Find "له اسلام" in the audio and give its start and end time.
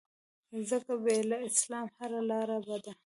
1.29-1.87